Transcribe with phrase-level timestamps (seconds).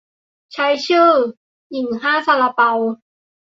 [0.53, 1.09] ใช้ชื่อ
[1.71, 2.71] "หญิงห้าซาลาเปา"